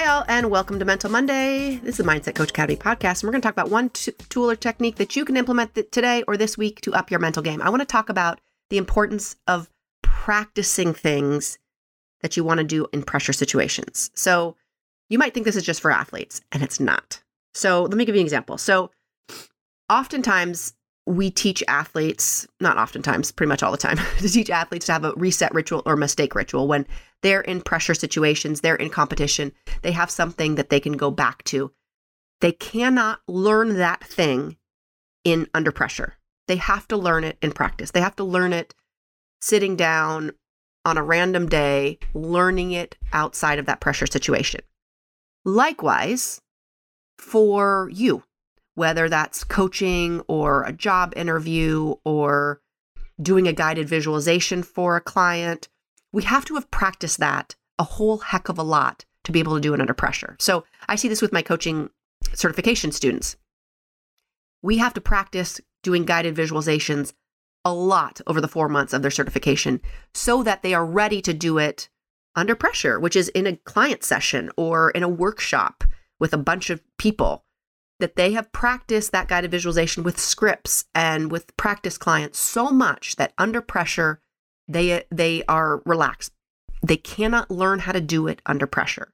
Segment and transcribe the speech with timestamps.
[0.00, 1.76] Hi, all, and welcome to Mental Monday.
[1.76, 4.12] This is the Mindset Coach Academy podcast, and we're going to talk about one t-
[4.30, 7.20] tool or technique that you can implement th- today or this week to up your
[7.20, 7.60] mental game.
[7.60, 8.40] I want to talk about
[8.70, 9.68] the importance of
[10.02, 11.58] practicing things
[12.22, 14.10] that you want to do in pressure situations.
[14.14, 14.56] So,
[15.10, 17.22] you might think this is just for athletes, and it's not.
[17.52, 18.56] So, let me give you an example.
[18.56, 18.90] So,
[19.90, 20.72] oftentimes
[21.06, 25.04] we teach athletes, not oftentimes, pretty much all the time, to teach athletes to have
[25.04, 26.86] a reset ritual or mistake ritual when
[27.22, 31.42] they're in pressure situations, they're in competition, they have something that they can go back
[31.44, 31.72] to.
[32.40, 34.56] They cannot learn that thing
[35.24, 36.16] in under pressure.
[36.48, 37.90] They have to learn it in practice.
[37.90, 38.74] They have to learn it
[39.40, 40.32] sitting down
[40.84, 44.60] on a random day, learning it outside of that pressure situation.
[45.44, 46.40] Likewise,
[47.18, 48.24] for you,
[48.80, 52.62] whether that's coaching or a job interview or
[53.20, 55.68] doing a guided visualization for a client,
[56.14, 59.54] we have to have practiced that a whole heck of a lot to be able
[59.54, 60.34] to do it under pressure.
[60.40, 61.90] So I see this with my coaching
[62.32, 63.36] certification students.
[64.62, 67.12] We have to practice doing guided visualizations
[67.66, 69.82] a lot over the four months of their certification
[70.14, 71.90] so that they are ready to do it
[72.34, 75.84] under pressure, which is in a client session or in a workshop
[76.18, 77.44] with a bunch of people
[78.00, 83.16] that they have practiced that guided visualization with scripts and with practice clients so much
[83.16, 84.20] that under pressure
[84.68, 86.32] they they are relaxed.
[86.82, 89.12] They cannot learn how to do it under pressure.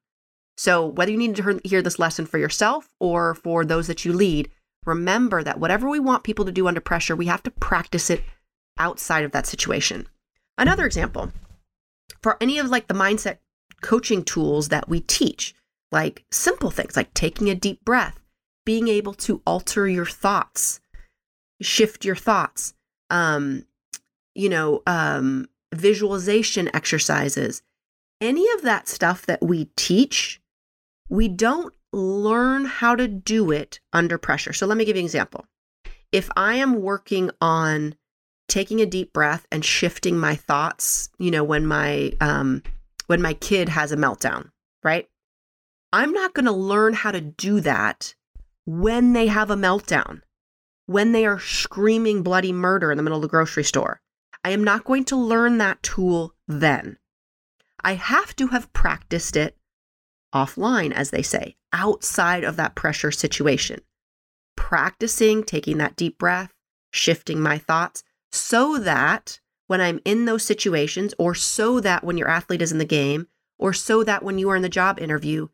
[0.57, 4.13] So whether you need to hear this lesson for yourself or for those that you
[4.13, 4.51] lead,
[4.85, 8.23] remember that whatever we want people to do under pressure, we have to practice it
[8.79, 10.09] outside of that situation.
[10.57, 11.33] Another example,
[12.23, 13.39] for any of like the mindset
[13.83, 15.55] coaching tools that we teach,
[15.93, 18.19] like simple things like taking a deep breath,
[18.67, 20.81] being able to alter your thoughts,
[21.63, 22.75] shift your thoughts,
[23.09, 23.65] um,
[24.35, 27.63] you know, um, visualization exercises,
[28.21, 30.43] any of that stuff that we teach,
[31.09, 34.53] we don't learn how to do it under pressure.
[34.53, 35.47] So let me give you an example.
[36.13, 37.95] If I am working on
[38.49, 42.63] taking a deep breath and shifting my thoughts, you know, when my um
[43.07, 44.51] when my kid has a meltdown,
[44.83, 45.09] right?
[45.93, 48.15] I'm not going to learn how to do that
[48.67, 50.21] when they have a meltdown,
[50.87, 54.01] when they are screaming bloody murder in the middle of the grocery store.
[54.45, 56.99] I am not going to learn that tool then.
[57.83, 59.57] I have to have practiced it
[60.35, 63.81] offline, as they say, outside of that pressure situation.
[64.57, 66.53] Practicing taking that deep breath,
[66.91, 72.29] shifting my thoughts, so that when I'm in those situations, or so that when your
[72.29, 73.29] athlete is in the game,
[73.59, 75.49] or so that when you are in the job interview,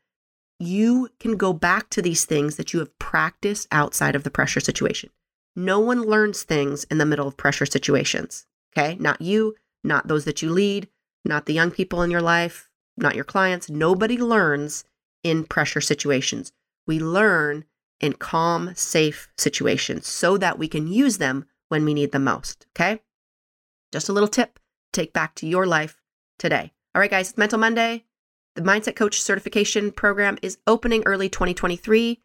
[0.62, 4.60] you can go back to these things that you have practiced outside of the pressure
[4.60, 5.10] situation.
[5.54, 8.46] No one learns things in the middle of pressure situations.
[8.76, 8.96] Okay.
[8.98, 10.88] Not you, not those that you lead,
[11.24, 13.68] not the young people in your life, not your clients.
[13.68, 14.84] Nobody learns
[15.22, 16.52] in pressure situations.
[16.86, 17.64] We learn
[18.00, 22.66] in calm, safe situations so that we can use them when we need them most.
[22.74, 23.00] Okay.
[23.92, 24.58] Just a little tip
[24.92, 26.02] take back to your life
[26.38, 26.72] today.
[26.94, 28.04] All right, guys, it's Mental Monday.
[28.54, 32.20] The Mindset Coach certification program is opening early 2023.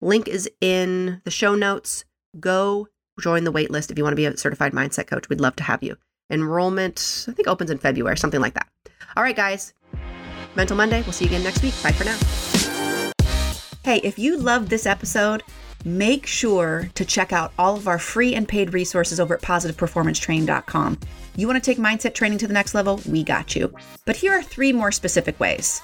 [0.00, 2.04] Link is in the show notes.
[2.40, 2.88] Go
[3.20, 5.28] join the waitlist if you want to be a certified mindset coach.
[5.28, 5.96] We'd love to have you.
[6.30, 8.66] Enrollment, I think, opens in February, something like that.
[9.16, 9.72] All right, guys.
[10.56, 11.02] Mental Monday.
[11.02, 11.74] We'll see you again next week.
[11.80, 13.12] Bye for now.
[13.84, 15.44] Hey, if you loved this episode,
[15.84, 20.98] make sure to check out all of our free and paid resources over at positiveperformancetraining.com.
[21.38, 23.00] You want to take mindset training to the next level?
[23.08, 23.72] We got you.
[24.04, 25.80] But here are three more specific ways.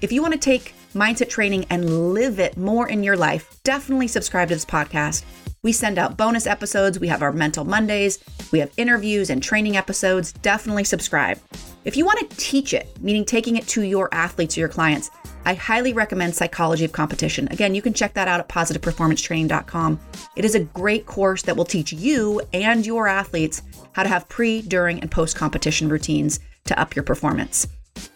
[0.00, 4.08] If you want to take mindset training and live it more in your life, definitely
[4.08, 5.22] subscribe to this podcast.
[5.62, 6.98] We send out bonus episodes.
[6.98, 8.18] We have our Mental Mondays.
[8.50, 10.32] We have interviews and training episodes.
[10.32, 11.38] Definitely subscribe.
[11.86, 15.08] If you want to teach it, meaning taking it to your athletes or your clients,
[15.44, 17.46] I highly recommend Psychology of Competition.
[17.52, 20.00] Again, you can check that out at positiveperformancetraining.com.
[20.34, 23.62] It is a great course that will teach you and your athletes
[23.92, 27.68] how to have pre, during, and post competition routines to up your performance.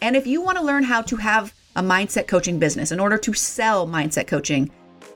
[0.02, 3.18] And if you want to learn how to have a mindset coaching business in order
[3.18, 4.68] to sell mindset coaching,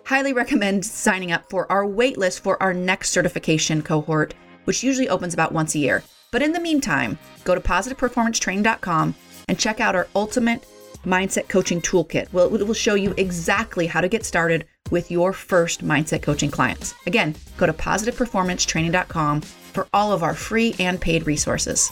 [0.05, 5.35] highly recommend signing up for our waitlist for our next certification cohort, which usually opens
[5.35, 6.05] about once a year.
[6.35, 9.15] But in the meantime, go to positiveperformancetraining.com
[9.47, 10.67] and check out our ultimate
[11.07, 12.33] mindset coaching toolkit.
[12.33, 16.51] Well, it will show you exactly how to get started with your first mindset coaching
[16.51, 16.93] clients.
[17.07, 21.89] Again, go to positiveperformancetraining.com for all of our free and paid resources.